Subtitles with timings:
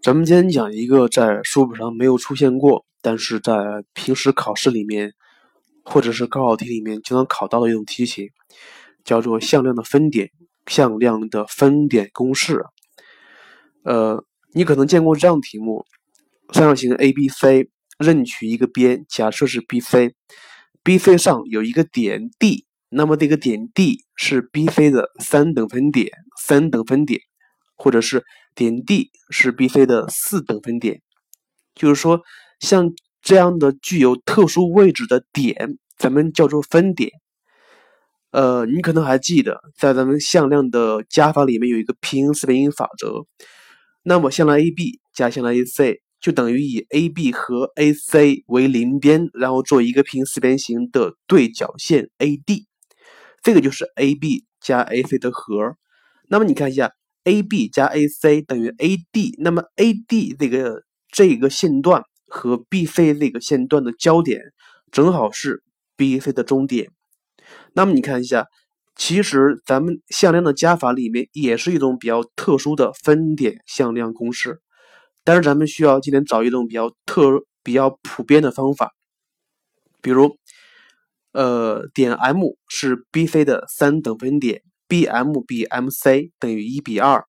[0.00, 5.12] 咱们今天讲一个在书本上没有出现过，但是在平时考试里面
[5.84, 8.28] 或者是高考题里面经常考到的一种题型，
[9.04, 10.30] 叫做向量的分点，
[10.68, 12.64] 向量的分点公式。
[13.82, 14.24] 呃，
[14.54, 15.84] 你可能见过这样题目：
[16.52, 17.68] 三角形 ABC
[17.98, 26.08] 任取一个边，假设是 BC，BC 上有一个点 D，那么这个点 D 是 BC 的三等分点，
[26.40, 27.20] 三等分点。
[27.80, 28.24] 或者是
[28.58, 31.00] 点 D 是 BC 的四等分点，
[31.76, 32.20] 就是说，
[32.58, 32.90] 像
[33.22, 37.12] 这样的具有特殊位置的点，咱们叫做分点。
[38.32, 43.24] 呃，你可能还记得，在咱们向量的加法里面有一个平行四边形法则。
[44.02, 52.64] 那么向量 AB 加向量 AC 就等于以 AB 和 AC 为邻边，然后做一个平行四边形的对角线 AD，
[53.40, 55.76] 这个就是 AB 加 AC 的和。
[56.28, 56.97] 那么你看一下。
[57.28, 60.82] AB 加 AC 等于 AD，那么 AD 这个
[61.12, 64.40] 这个线段和 BC 这个线段的交点
[64.90, 65.62] 正好是
[65.98, 66.90] BC 的中点。
[67.74, 68.46] 那么你看一下，
[68.96, 74.60] 其实咱们向量的加法里面也是一种比较特殊的分点向量公式，
[75.22, 78.92] 但是咱们需要今天找一种比较特、比较普遍的方法，
[80.00, 80.34] 比如，
[81.32, 84.62] 呃，点 M 是 BC 的三等分点。
[84.88, 87.22] BM 比 MC 等于一比二，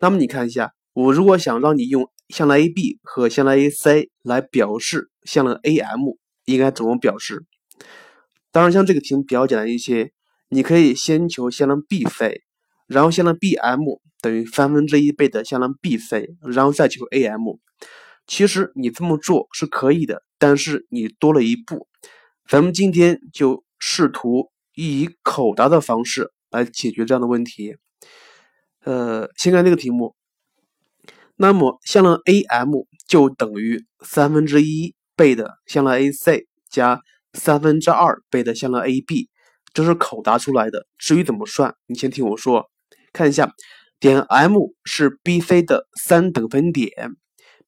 [0.00, 7.44] 那么你看一下，我如果想让你用向量 AB 和向量 AC 来表示向量 AM，应该怎么表示？
[8.52, 10.12] 当然，像这个题目比较简单一些，
[10.48, 12.40] 你可以先求向量 BC，
[12.86, 17.58] 然后向量 BM 等于三分之一倍的向量 BC，然后再求 AM。
[18.26, 21.88] 其实你这么做是可以的，但是你多了一步。
[22.48, 26.32] 咱们今天就试图以口答的方式。
[26.50, 27.76] 来解决这样的问题。
[28.88, 30.14] 呃，先看这个题目。
[31.36, 32.72] 那么向量 AM
[33.06, 37.02] 就等于三分之一倍的向量 AC 加
[37.34, 39.28] 三分之二倍的向量 AB，
[39.74, 40.86] 这是口答出来的。
[40.96, 42.64] 至于怎么算，你先听我说。
[43.12, 43.52] 看一下，
[44.00, 46.88] 点 M 是 BC 的三等分点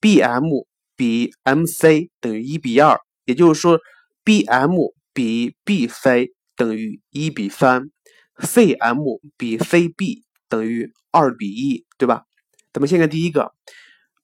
[0.00, 3.80] ，BM 比 MC 等于一比二，也就是说
[4.24, 7.90] ，BM 比 BC 等于一比三。
[8.38, 12.24] CM 比 CB 等于二比一，对吧？
[12.72, 13.52] 咱们先看第一个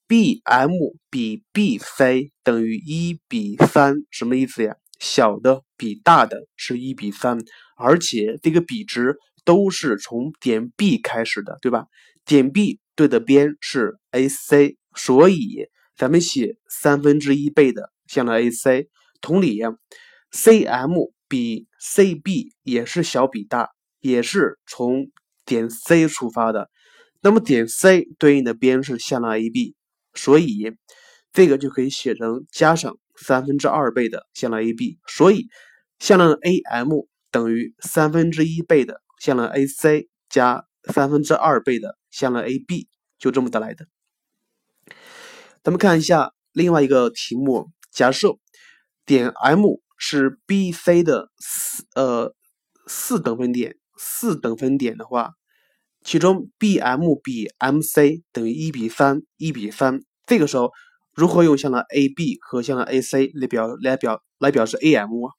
[0.09, 4.77] ，BM 比 BC 等于一比三，什么意思呀？
[4.99, 7.39] 小的比大的是一比三，
[7.77, 11.87] 而且这个比值都是从点 B 开始的，对吧？
[12.25, 18.89] 点 B 对的边是 AC，所以咱们写三分之一倍的向量 AC。
[19.21, 19.61] 同理
[20.33, 23.71] ，CM 比 CB 也是小比大。
[24.01, 25.07] 也是从
[25.45, 26.71] 点 C 出发的，
[27.23, 29.75] 那么点 C 对应的边是向量 AB，
[30.15, 30.73] 所以
[31.33, 35.49] 这个就可以写成加上三分之二倍的向量 AB，所以
[35.99, 36.91] 向量 AM
[37.31, 42.89] 等于三分之一倍的向量 AC 加三分之二倍的向量 AB，
[43.19, 43.87] 就这么得来的。
[45.63, 48.37] 咱们看一下另外一个题目，假设
[49.07, 49.65] 点 M
[49.97, 52.35] 是 BC 的四呃
[52.87, 53.77] 四等分点。
[53.97, 55.33] 四等分点的话，
[56.03, 60.01] 其中 BM 比 MC 等于一比三，一比三。
[60.27, 60.71] 这个时候，
[61.15, 65.33] 如何用向量 AB 和向量 AC 来表来表来表示 AM 啊？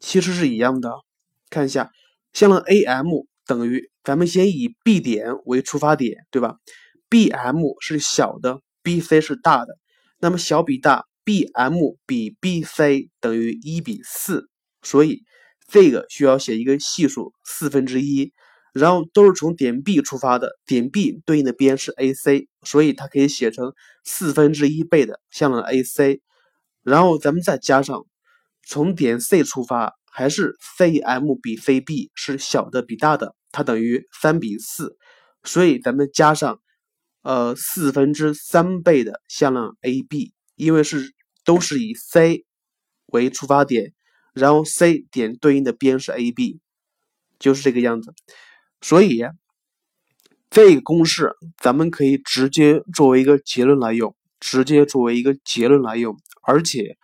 [0.00, 0.90] 其实是一样的。
[1.50, 1.90] 看一下，
[2.32, 3.08] 向量 AM
[3.46, 6.56] 等于咱们先以 B 点为出发点，对吧
[7.10, 9.78] ？BM 是小的，BC 是大的，
[10.18, 14.48] 那么小比大，BM 比 BC 等于一比四，
[14.82, 15.22] 所以。
[15.66, 18.32] 这个需要写一个系数四分之一，
[18.72, 23.72] 然后都是从点 B 出发的，点 B 对应的边是 AC，所以它可以写成
[24.04, 26.20] 四分之一倍的向量 AC，
[26.82, 28.04] 然后咱们再加上
[28.64, 34.96] 从点 C 出发，还是 CM 比 CB 是小的比大的，它等于三比四，
[35.42, 36.60] 所以咱们加上
[37.22, 41.12] 呃四分之三倍的向量 AB，因为是
[41.44, 42.44] 都是以 C
[43.06, 43.95] 为出发点。
[44.36, 46.60] 然后 C 点对应的边是 AB，
[47.38, 48.12] 就是这个样子。
[48.82, 49.24] 所以
[50.50, 56.14] 这个公式咱们可以直接作为一个结论来用，直接作为一个结论来用。
[56.42, 56.98] 而且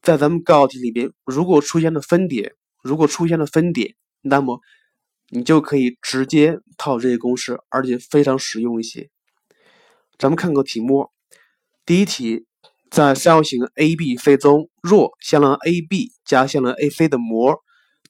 [0.00, 4.60] 在咱们高考题里边，如果出现了分点，如果出现了分点，那么
[5.30, 9.10] 你就可以直接套这些公式，而且非常实用一些。
[10.16, 11.10] 咱们看个题目，
[11.84, 12.46] 第一题。
[12.90, 17.60] 在三角形 ABC 中，若向量 AB 加向量 AC 的模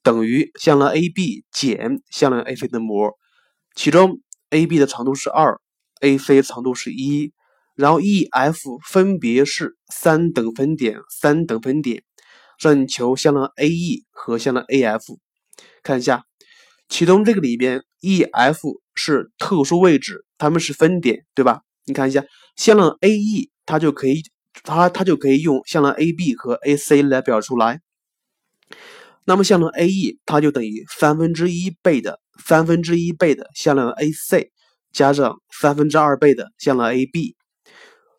[0.02, 3.12] 等于向量 AB 减向量 AC 的模，
[3.74, 5.60] 其中 AB 的长度是二
[6.00, 7.32] ，AC 长度是一，
[7.74, 12.02] 然后 E、F 分别是三等分点，三等分点，
[12.58, 15.18] 让你求向量 AE 和向量 AF。
[15.82, 16.24] 看一下，
[16.88, 21.60] 其中这个里边 E、F 是特殊位置，它们是分点，对吧？
[21.84, 22.24] 你看一下
[22.56, 24.22] 向量 AE，它就可以，
[24.62, 27.80] 它它就可以用向量 AB 和 AC 来表出来。
[29.24, 34.50] 那么向量 AE 它就等于三分之一倍的三分之一倍的向量 AC
[34.92, 37.36] 加上三分之二倍的向量 AB。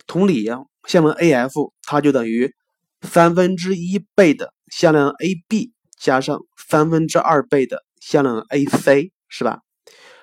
[0.08, 2.54] 同理呀，向量 AF 它就等于
[3.02, 6.40] 三分之一倍的向量 AB 加上
[6.70, 9.60] 三分之二倍的向量 AC，是吧？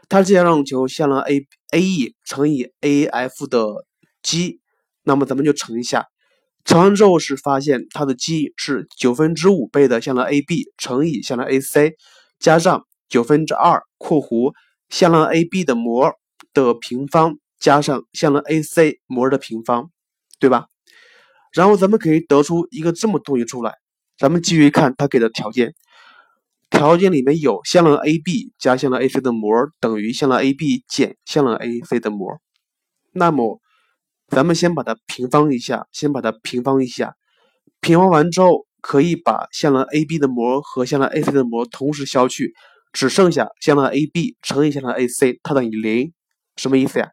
[0.09, 3.87] 它既然让求向量 A AE 乘以 AF 的
[4.23, 4.61] 积，
[5.09, 6.07] 那么咱们就乘一下，
[6.65, 11.95] 乘完之后是发现它的积是九分之五倍的向量 AB 乘以向量 AC
[12.39, 14.53] 加上九分之二（括弧
[14.91, 16.13] 向量 AB 的模
[16.53, 17.39] 的平方）。
[17.59, 19.91] 加上向量 AC 模的平方，
[20.39, 20.67] 对吧？
[21.53, 23.75] 然后咱们可以得出一个这么东西出来。
[24.17, 25.75] 咱们继续看它给的条件，
[26.71, 29.51] 条件里面有向量 AB 加向量 AC 的模
[29.81, 32.39] 等于向量 AB 减向量 AC 的模。
[33.13, 33.61] 那么，
[34.29, 37.15] 咱们先把它平方一下，先把它平方一下。
[37.81, 42.53] 平方完之后，可以把向量 AB 的模和向量 AC 的模同时消去，
[42.93, 46.13] 只剩下向量 AB 乘以向量 AC，它等于零。
[46.57, 47.09] 什么意思呀？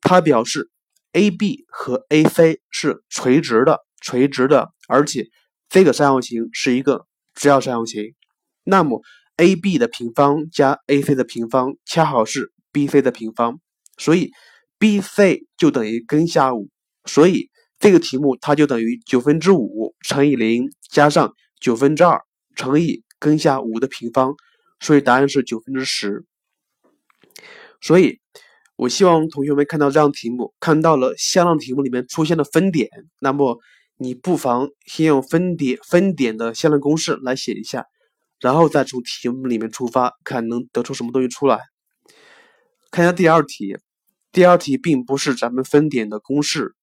[0.00, 0.70] 它表示
[1.12, 5.26] AB 和 AC 是垂直的，垂直的，而且
[5.68, 8.14] 这个三角形是一个直角三角形。
[8.64, 9.02] 那么
[9.36, 13.58] AB 的平方加 AC 的平方恰好是 BC 的平方，
[13.96, 14.30] 所以
[14.78, 16.68] BC 就等于根下五。
[17.04, 22.20] 所以这个题目它就等于九分之五乘以零加上九分之二
[22.56, 24.34] 乘以根下五的平方，
[24.80, 26.24] 所以答案是九分之十。
[27.80, 28.20] 所以。
[28.80, 32.88] 我希望同学们看到这样题目，看到了向量题目里面出现的分点，
[33.18, 33.58] 那么
[33.96, 37.84] 你不妨先用分点分点的向量公式来写一下，
[38.38, 41.58] 然后再从题目里面出发，看能得出什么东西出来。
[42.92, 43.76] 看一下第二题，
[44.32, 46.74] 第二题并不是咱们分点的公式。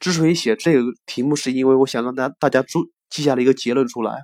[0.00, 4.22] 之所以写这个题目，是因为我想让大大家注记下了一个结论出来。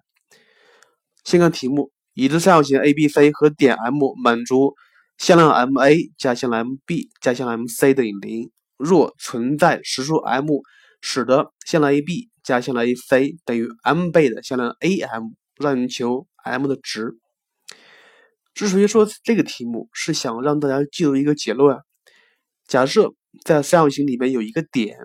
[1.24, 4.74] 先看题目，已知三角形 ABC 和点 M 满足。
[5.18, 8.52] 向量 MA 加向量 MB 加向量 MC 等于零。
[8.76, 10.46] 若存在实数 m，
[11.00, 17.18] 使得向量 AB 加向量 AC 等于 m 倍的向量 AM，让你求 m 的值。
[18.54, 21.76] 之所以说这个题目是想让大家记住一个结论：
[22.68, 23.12] 假设
[23.44, 24.96] 在三角形里面有一个点，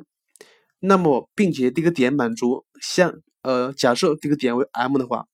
[0.80, 3.12] 那么并且这个点满足向
[3.42, 5.26] 呃，假设这个点为 M 的话，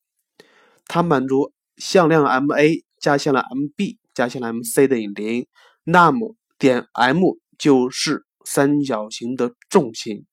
[0.87, 3.97] 它满足向量 MA 加向量 MB。
[4.15, 5.47] 加向量 MC 等于零，
[5.85, 10.25] 那么点 M 就是三角形的重心，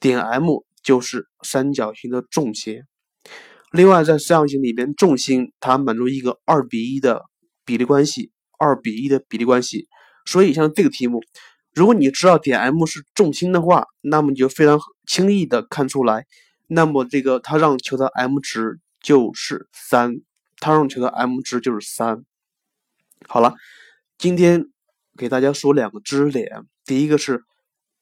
[0.00, 2.82] 点 M 就是三角形的重心。
[3.72, 7.22] 另外，在三角形里边，重心它满足一个二比一的
[7.64, 9.88] 比例关系，二比一的比例关系。
[10.24, 11.22] 所以，像这个题目，
[11.74, 16.26] 如果你知道点 M 是重心的话，那么你就非常轻易的看出来。
[16.66, 20.20] 那么，这个它让求的 M 值就是三，
[20.58, 22.24] 它让求的 M 值就是三。
[23.28, 23.54] 好了，
[24.16, 24.64] 今天
[25.16, 26.64] 给大家说两个知识点。
[26.86, 27.44] 第一个是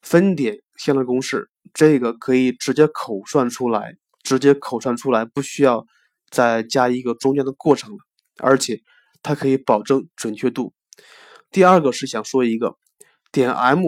[0.00, 5.86] 分点向量公式，这个可以直接口算出来，直接口算出来，不需要
[6.30, 7.98] 再加一个中间的过程了，
[8.38, 8.80] 而且
[9.22, 10.72] 它可以保证准确度。
[11.52, 12.76] 第二个是想说一个
[13.30, 13.82] 点 M，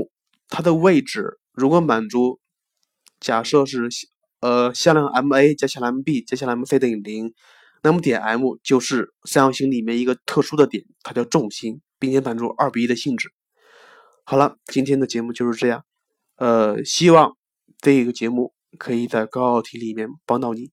[0.48, 2.38] 它的位置如果满足，
[3.18, 3.88] 假设是
[4.40, 7.34] 呃向量 MA 加向量 MB 加向量 MC 等于零。
[7.82, 13.30] 那么点 M 就是三角形里面一个特殊的点，它叫重心，并且满足二比一的性质。
[14.24, 15.84] 好了，今天的节目就是这样。
[16.36, 17.36] 呃，希望
[17.80, 20.70] 这一个节目可以在高考题里面帮到你。